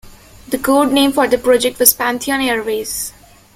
[0.49, 3.13] The code name for the project was Pantheon Airways.